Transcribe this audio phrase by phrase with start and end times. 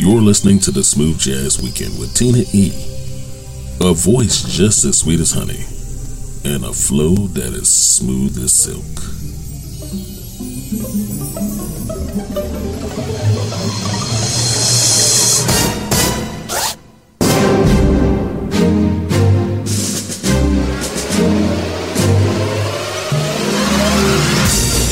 [0.00, 2.72] You're listening to the Smooth Jazz Weekend with Tina E.
[3.82, 5.66] A voice just as sweet as honey,
[6.42, 8.82] and a flow that is smooth as silk.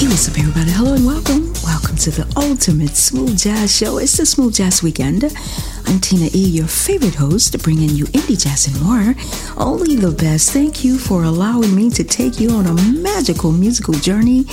[0.04, 0.70] What's up, everybody?
[0.70, 1.57] Hello and welcome.
[1.89, 3.96] Welcome to the ultimate smooth jazz show.
[3.96, 5.23] It's the Smooth Jazz Weekend.
[5.89, 9.14] I'm Tina E, your favorite host, bringing you indie jazz and more.
[9.57, 10.50] Only the best.
[10.50, 14.45] Thank you for allowing me to take you on a magical musical journey.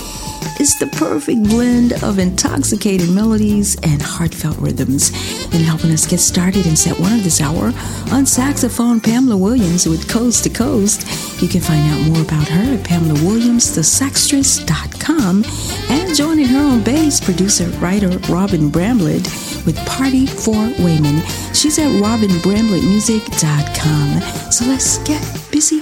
[0.58, 5.09] It's the perfect blend of intoxicating melodies and heartfelt rhythms.
[5.54, 7.73] And helping us get started in set one of this hour
[8.14, 11.06] on saxophone, Pamela Williams with Coast to Coast.
[11.42, 15.44] You can find out more about her at PamelaWilliamsTheSaxtress.com
[15.90, 19.28] and joining her on bass, producer, writer Robin Bramlett
[19.66, 21.25] with Party for Wayman.
[21.54, 24.52] She's at robinbramlettmusic.com.
[24.52, 25.82] So let's get busy.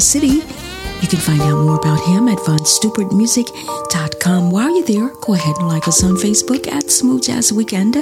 [0.00, 0.42] City.
[1.02, 4.50] You can find out more about him at vonstupartmusic.com.
[4.50, 7.96] While you're there, go ahead and like us on Facebook at Smooth Jazz Weekend.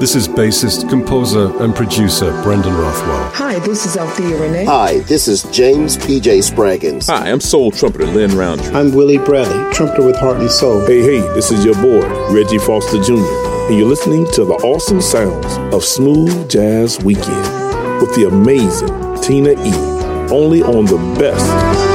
[0.00, 3.30] This is bassist, composer, and producer Brendan Rothwell.
[3.34, 4.64] Hi, this is Althea Rene.
[4.64, 6.38] Hi, this is James P.J.
[6.40, 7.06] Spraggins.
[7.06, 8.74] Hi, I'm soul trumpeter Lynn Roundtree.
[8.74, 10.84] I'm Willie Bradley, trumpeter with Heart and Soul.
[10.86, 12.02] Hey, hey, this is your boy,
[12.34, 13.14] Reggie Foster Jr.,
[13.68, 18.88] and you're listening to the awesome sounds of Smooth Jazz Weekend with the amazing
[19.22, 19.72] Tina E.
[20.32, 21.89] Only on the best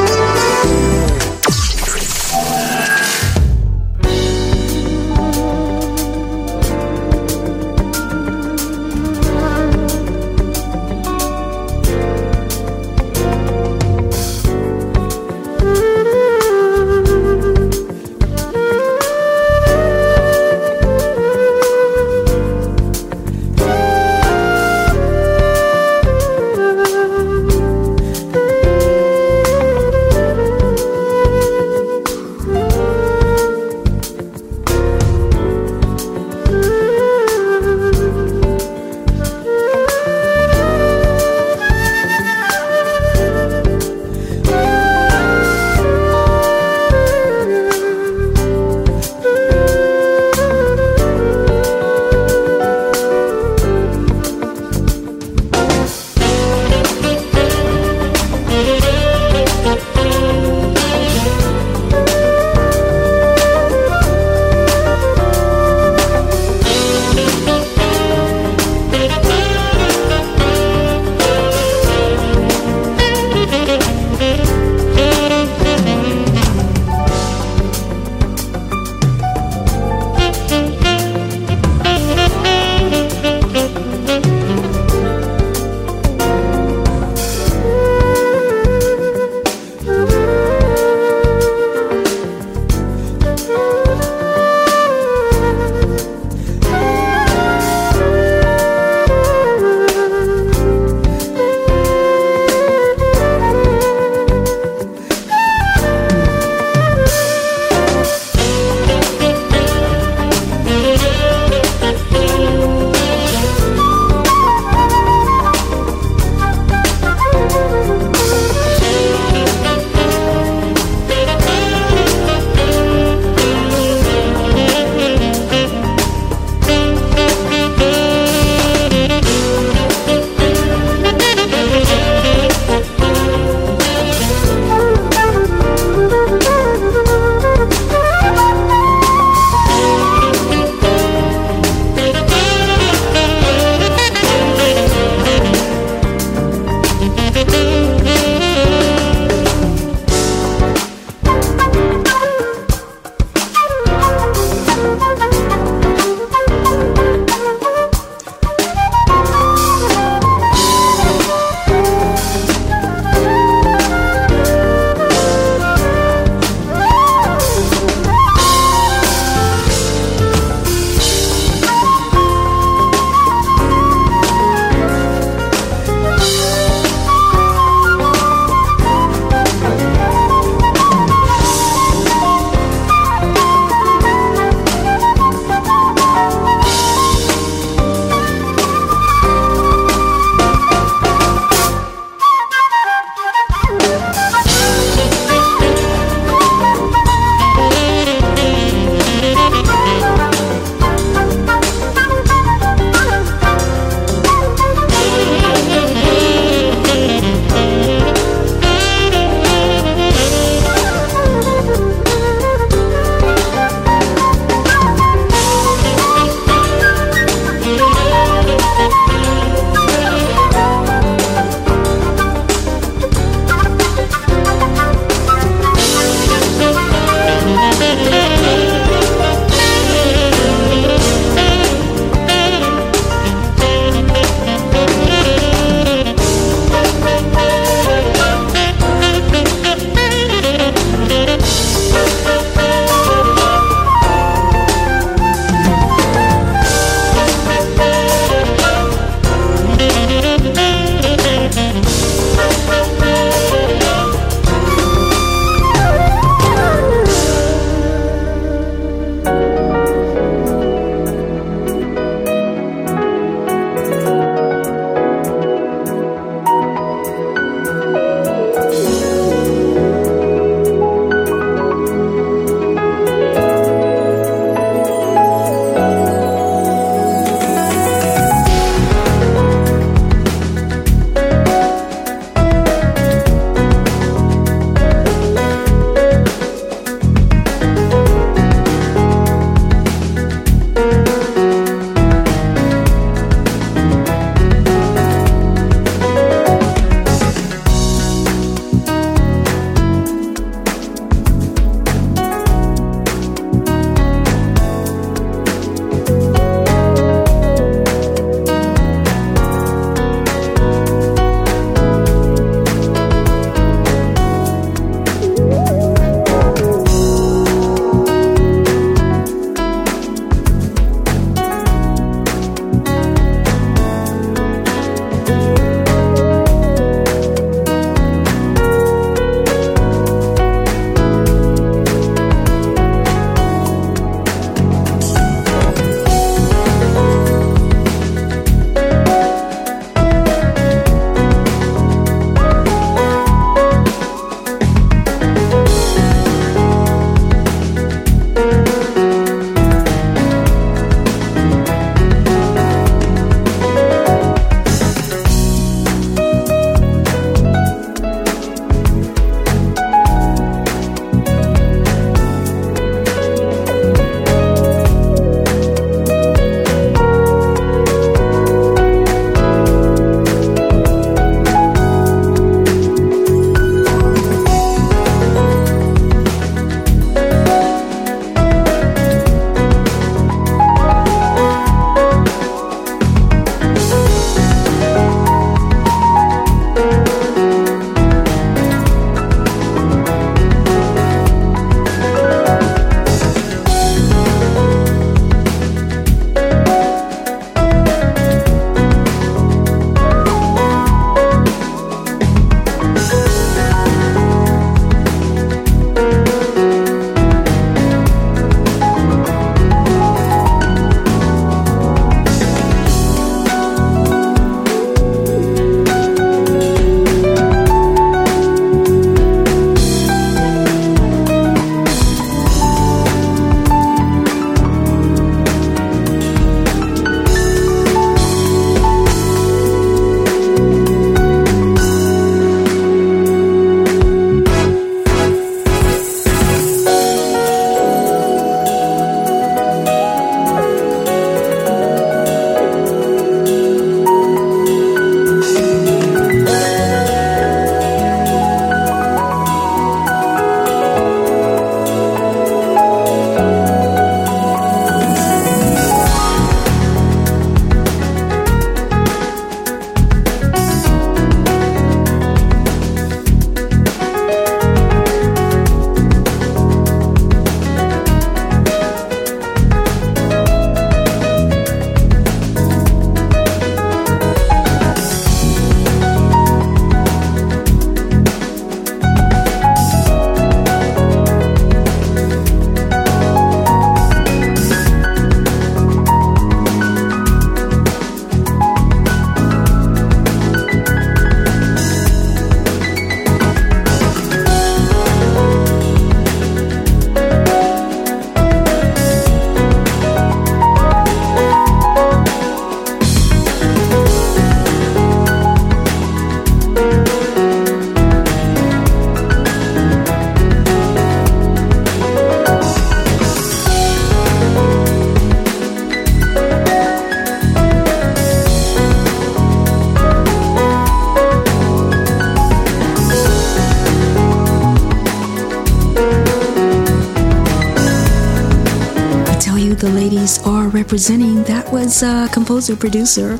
[530.85, 533.39] representing, that was uh, composer producer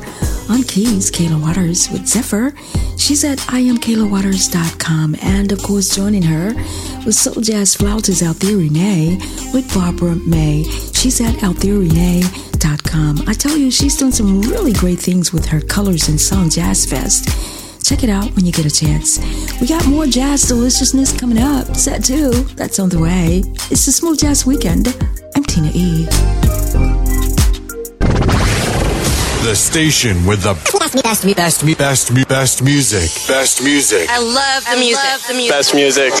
[0.50, 2.52] on keys, Kayla Waters with Zephyr.
[2.98, 5.14] She's at iamkaylawaters.com.
[5.22, 6.54] And of course, joining her
[7.04, 9.18] was Soul Jazz Flautist Althea Rene
[9.54, 10.64] with Barbara Mae.
[10.92, 13.28] She's at althearenee.com.
[13.28, 16.84] I tell you, she's done some really great things with her Colors and Sound Jazz
[16.84, 17.28] Fest.
[17.84, 19.20] Check it out when you get a chance.
[19.60, 21.76] We got more jazz deliciousness coming up.
[21.76, 23.44] Set two, that's on the way.
[23.70, 24.88] It's the Smooth Jazz Weekend.
[25.36, 26.08] I'm Tina E.
[29.46, 33.28] The station with the best, best, best, best, best music.
[33.28, 34.08] Best music.
[34.10, 35.04] I love the music.
[35.04, 35.52] Love the music.
[35.52, 36.12] Best music.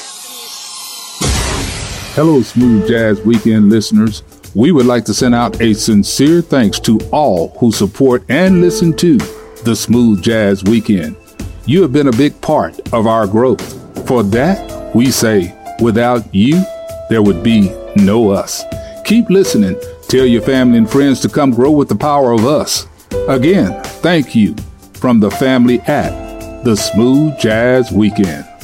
[2.14, 4.22] Hello, Smooth Jazz Weekend listeners.
[4.54, 8.96] We would like to send out a sincere thanks to all who support and listen
[8.98, 9.16] to
[9.64, 11.16] the Smooth Jazz Weekend.
[11.64, 14.06] You have been a big part of our growth.
[14.06, 16.62] For that, we say, without you,
[17.10, 18.62] there would be no us.
[19.04, 19.76] Keep listening.
[20.06, 22.86] Tell your family and friends to come grow with the power of us.
[23.28, 24.54] Again, thank you
[24.94, 28.55] from the family at the Smooth Jazz Weekend.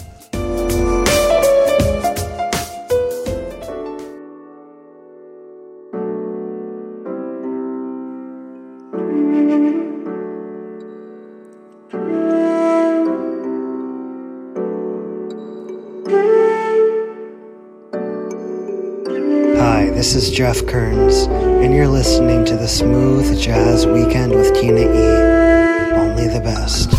[20.03, 25.93] This is Jef Kearns, and you're listening to the Smooth Jazz Weekend with Tina E.
[25.95, 26.91] Only the best.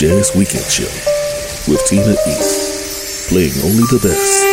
[0.00, 0.88] Jazz Weekend Show
[1.70, 2.34] with Tina E.
[3.28, 4.49] Playing only the best.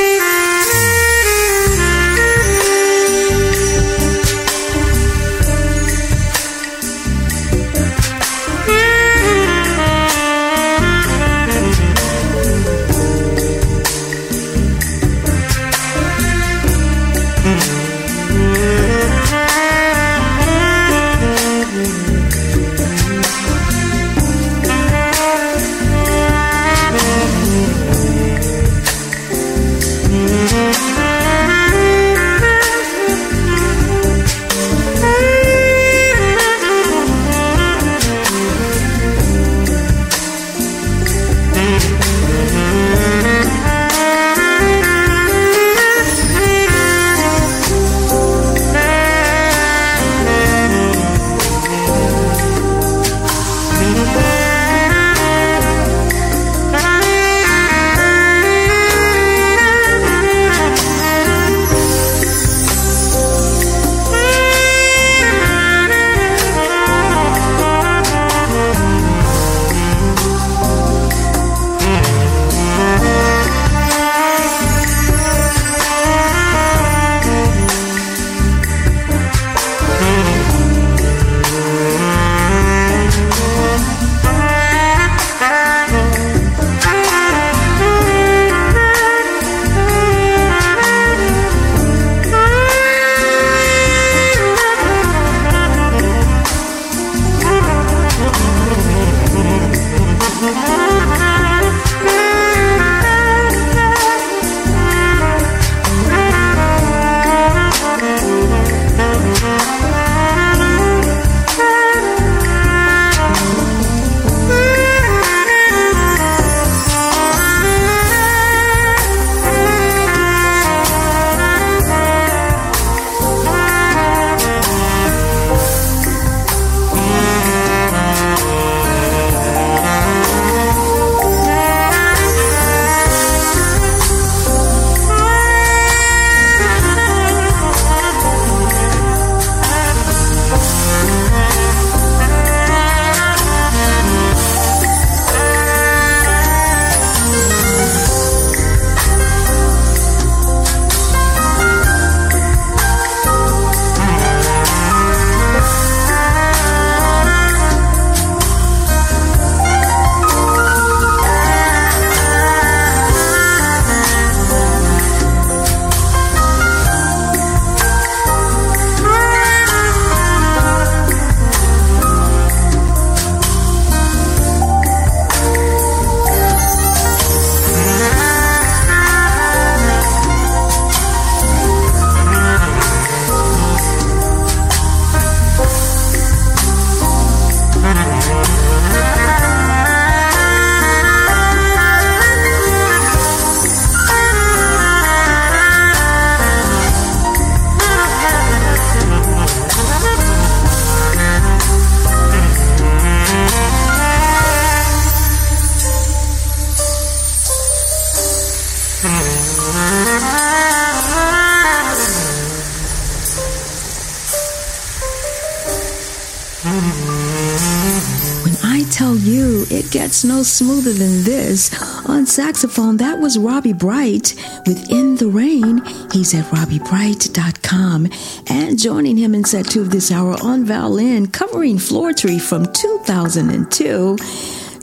[220.58, 221.70] Smoother than this.
[222.10, 224.34] On saxophone, that was Robby Bright
[224.66, 225.86] with In the Rain.
[226.12, 228.08] He's at robbiebright.com.
[228.50, 234.18] And joining him in set two of this hour on violin, covering Floetry from 2002,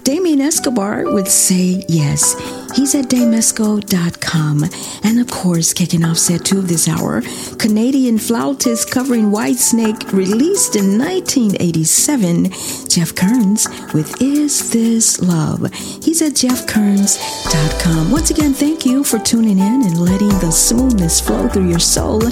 [0.05, 2.37] Damien Escobar would Say Yes.
[2.75, 4.65] He's at damesco.com.
[5.05, 7.23] And of course, kicking off set two of this hour,
[7.59, 12.51] Canadian flautist covering Whitesnake, released in 1987,
[12.89, 15.73] Jef Kearns with Is This Love?
[16.03, 18.11] He's at jefkearns.com.
[18.11, 22.23] Once again, thank you for tuning in and letting the smoothness flow through your soul,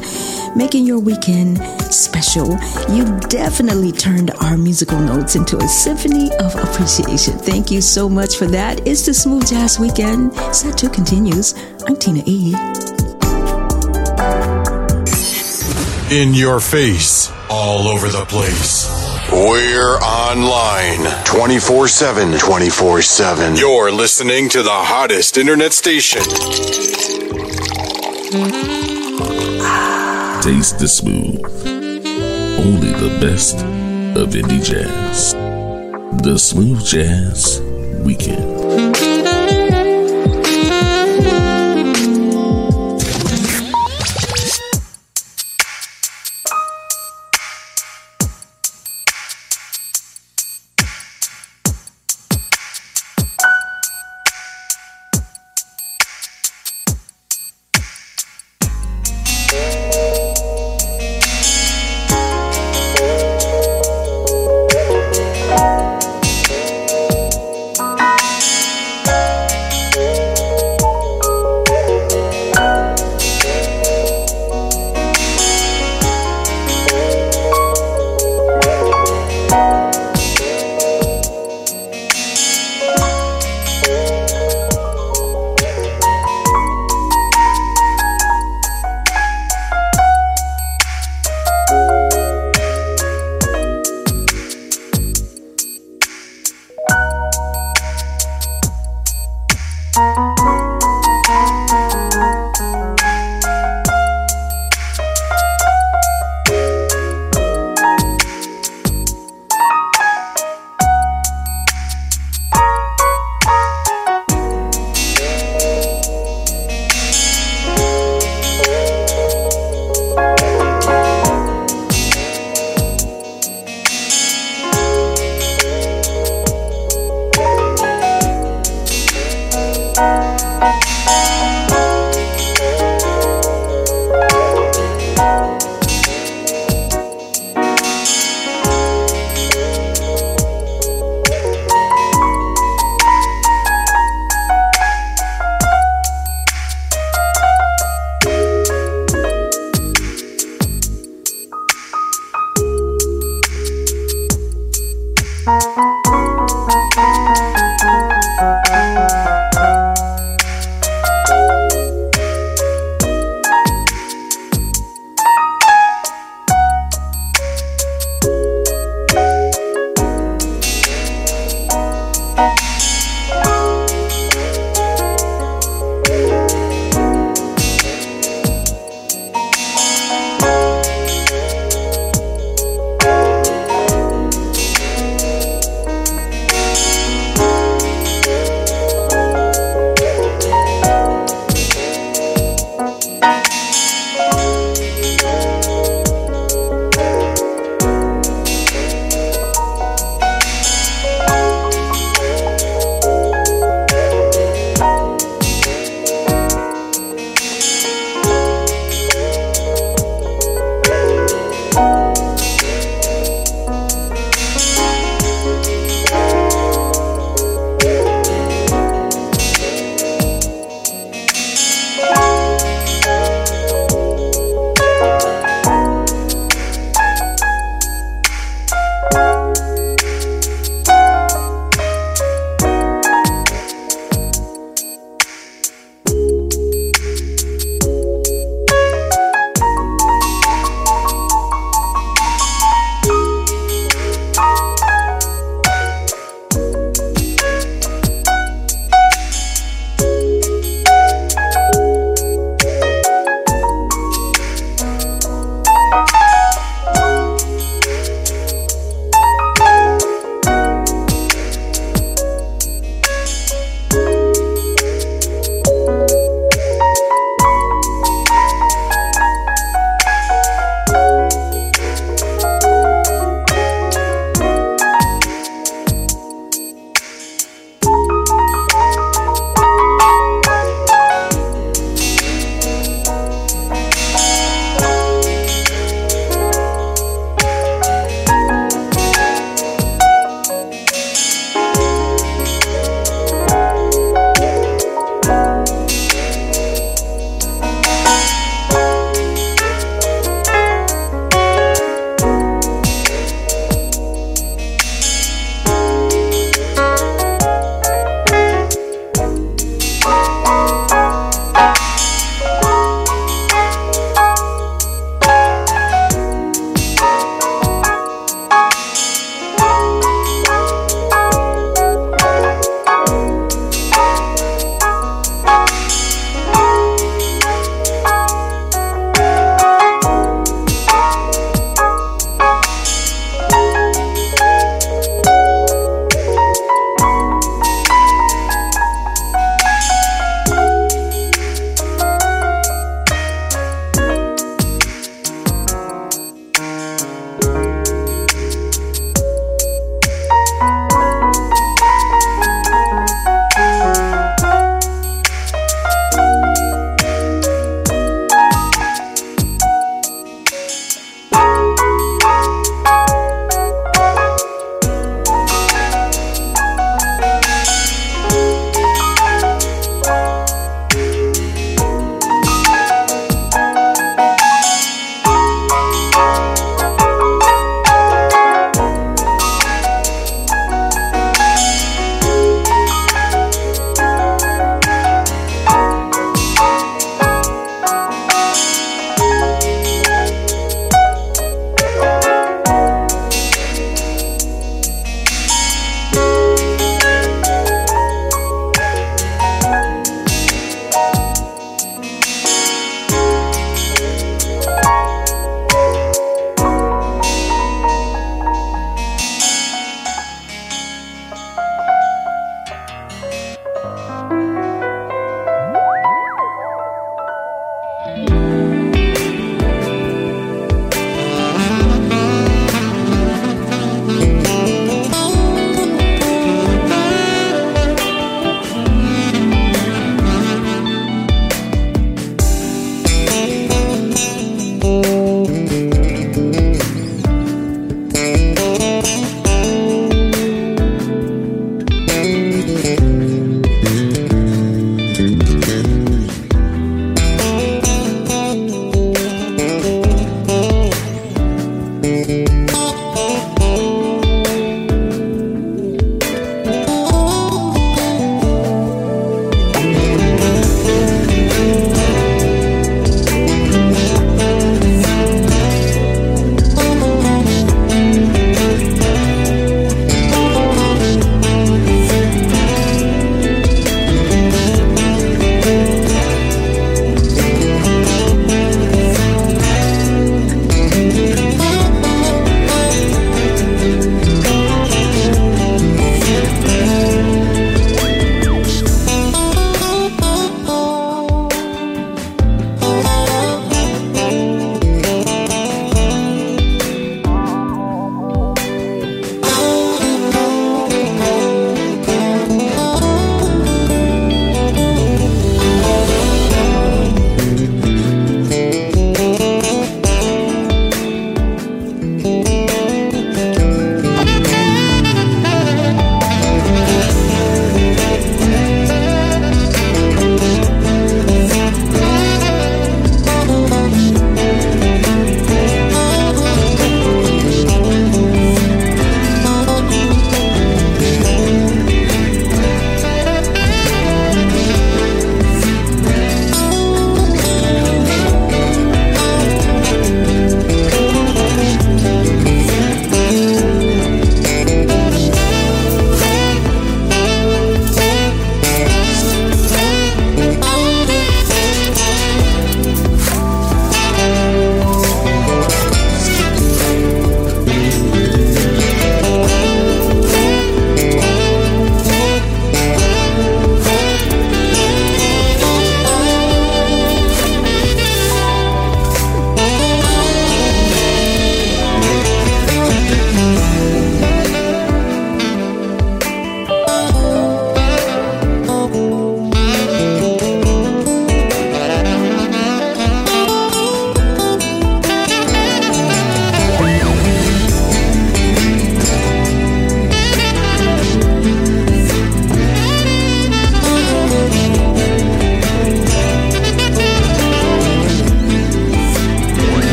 [0.56, 1.58] making your weekend
[1.92, 2.58] special.
[2.90, 7.38] You definitely turned our musical notes into a symphony of appreciation.
[7.38, 8.86] Thank you so much for that.
[8.86, 10.31] It's the Smooth Jazz Weekend.
[10.52, 11.54] Set 2 continues.
[11.86, 12.54] I'm Tina E.
[16.10, 18.86] In your face, all over the place.
[19.32, 22.38] We're online 24 7.
[22.38, 23.56] 24 7.
[23.56, 26.22] You're listening to the hottest internet station.
[28.32, 28.80] Mm-hmm.
[30.42, 31.44] Taste the smooth.
[32.58, 35.34] Only the best of indie jazz.
[36.22, 37.60] The Smooth Jazz
[38.04, 38.61] weekend.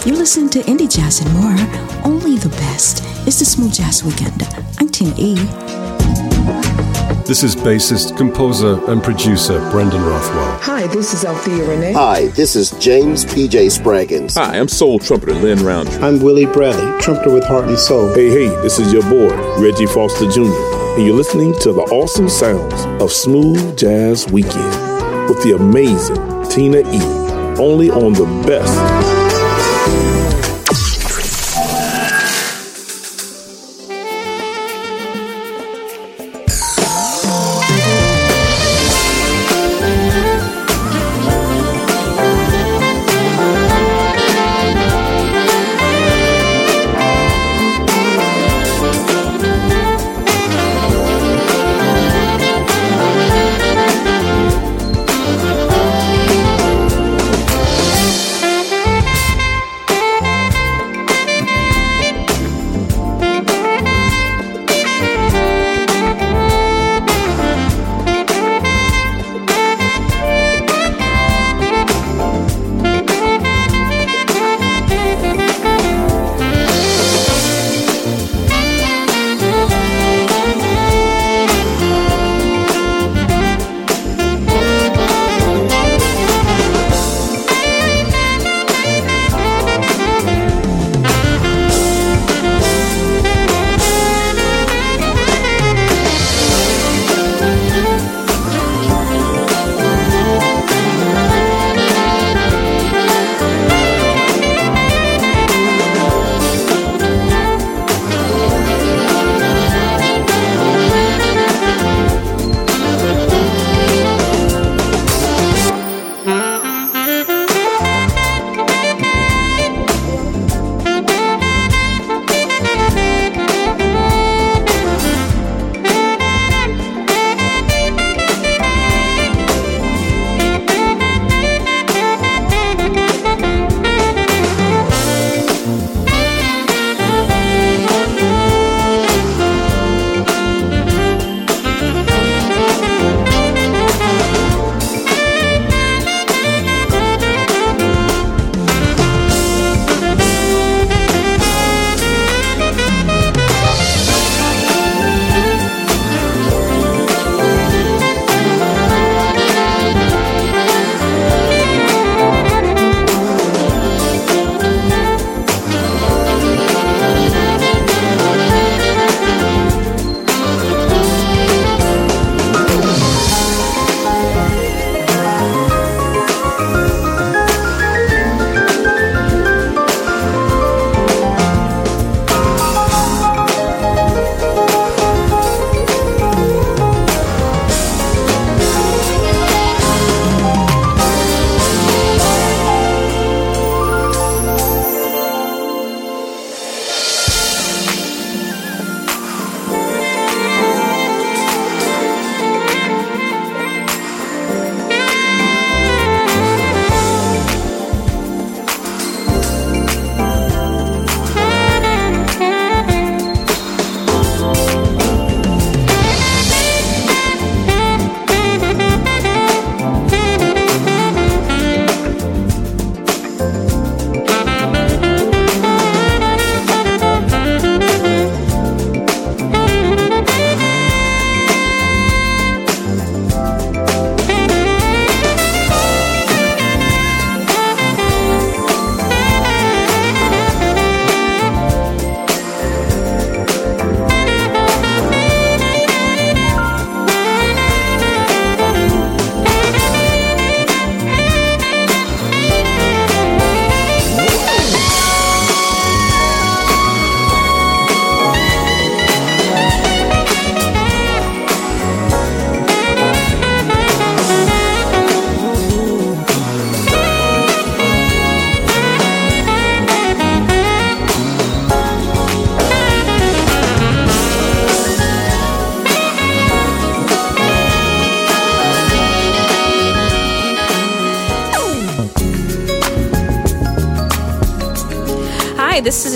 [0.06, 1.56] You're listening to Indie Jazz and more.
[2.06, 3.04] Only the best.
[3.28, 4.44] It's the Smooth Jazz Weekend.
[4.80, 5.34] I'm Tina E.
[7.26, 10.60] This is bassist, composer, and producer Brendan Rothwell.
[10.62, 11.94] Hi, this is Althea Rene.
[11.94, 13.66] Hi, this is James P.J.
[13.66, 14.36] Spraggins.
[14.36, 16.04] Hi, I'm soul trumpeter Lynn Roundtree.
[16.04, 18.14] I'm Willie Bradley, trumpeter with Heart and Soul.
[18.14, 22.30] Hey, hey, this is your boy, Reggie Foster Jr., and you're listening to the awesome
[22.30, 27.26] sounds of Smooth Jazz Weekend with the amazing Tina E.
[27.58, 29.25] Only on the best
[29.86, 30.25] Hi,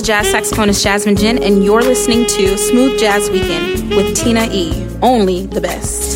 [0.10, 4.88] jazz saxophonist Jazmin Ghent, and you're listening to Smooth Jazz Weekend with Tina E.
[5.04, 6.09] Only the best.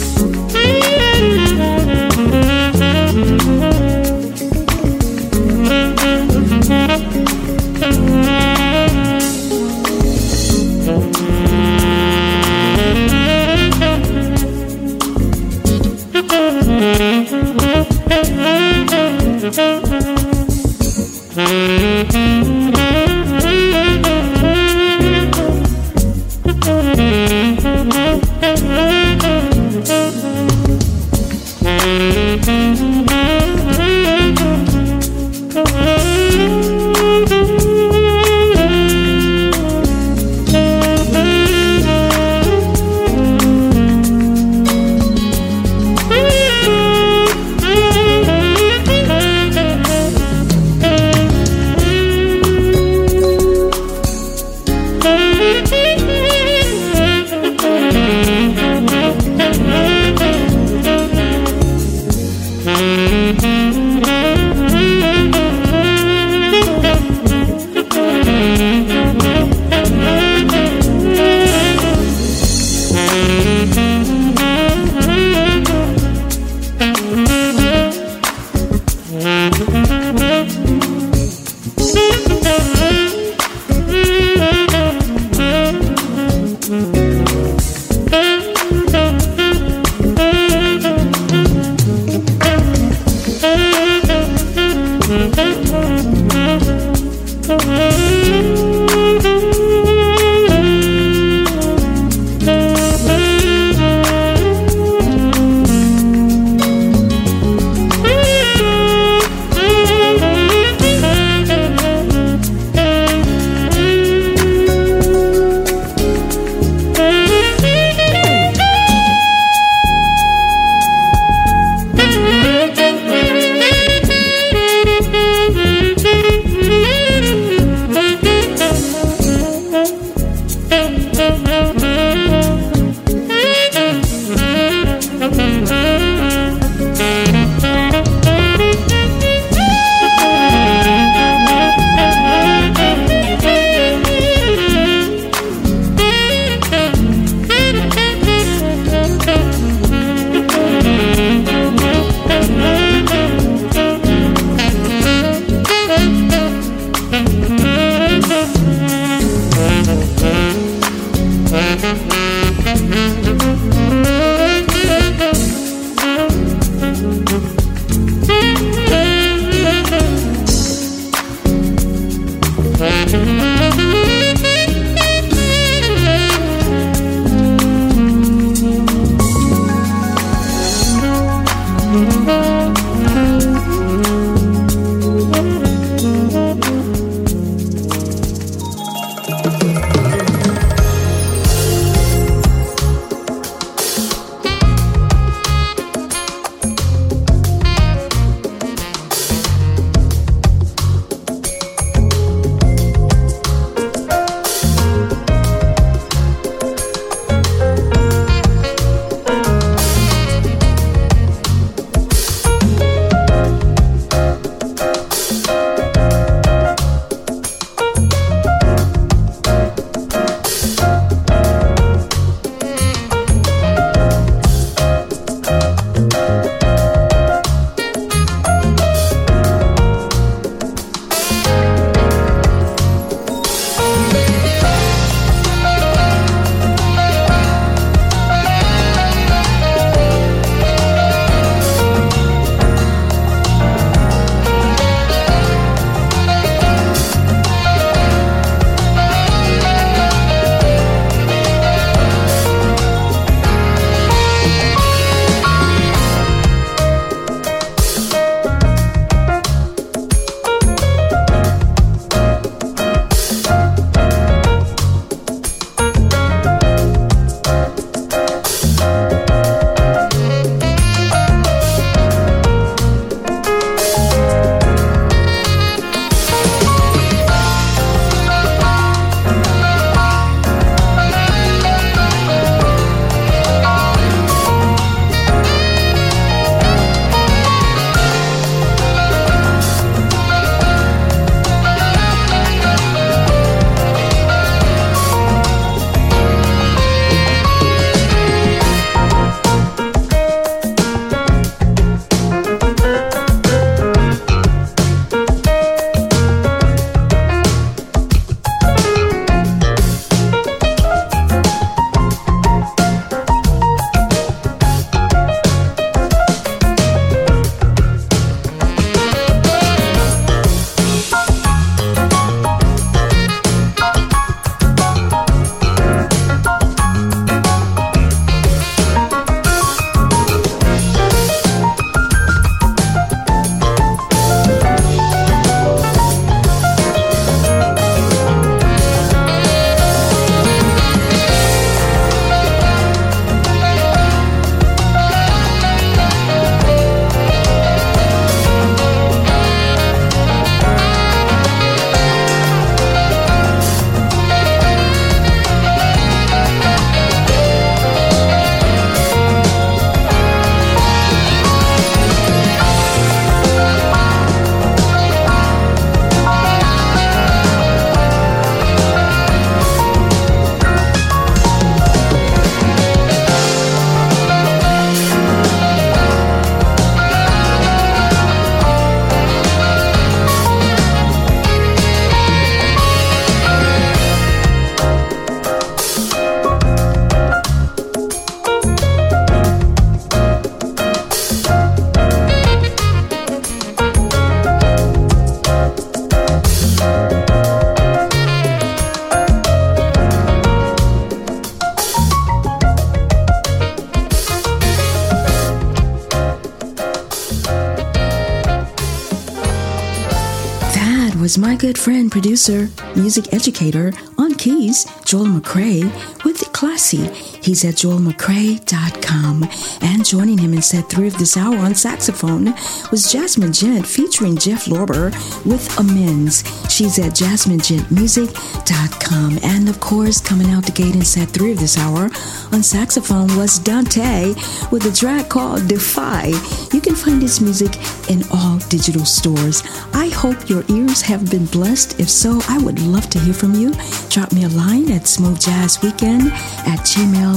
[411.23, 415.83] Was my good friend, producer, music educator on keys, Joel McCray,
[416.25, 417.32] with Klassy.
[417.43, 419.49] He's at joelmccray.com.
[419.81, 422.53] And joining him in set three of this hour on saxophone
[422.89, 425.11] was Jazmin Ghent featuring Jeff Lorber
[425.45, 426.45] with Amends.
[426.73, 429.39] She's at jazminghentmusic.com.
[429.43, 432.09] And of course, coming out the gate in set three of this hour
[432.53, 434.33] on saxophone was Dante
[434.71, 436.27] with a track called Defy.
[436.71, 437.75] You can find his music
[438.09, 439.63] in all digital stores.
[439.93, 441.99] I hope your ears have been blessed.
[441.99, 443.73] If so, I would love to hear from you.
[444.09, 446.31] Drop me a line at Smooth Jazz Weekend
[446.65, 447.32] at gmail.com.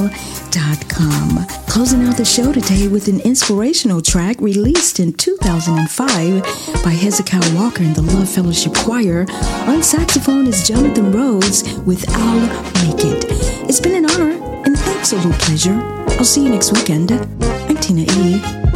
[1.76, 6.42] Closing out the show today with an inspirational track released in 2005
[6.82, 9.26] by Hezekiah Walker and the Love Fellowship Choir.
[9.68, 12.40] On saxophone is Jonathan Rose with I'll
[12.82, 13.26] Make It.
[13.68, 15.74] It's been an honor and absolute pleasure.
[16.18, 17.12] I'll see you next weekend.
[17.12, 18.75] I'm Tina E.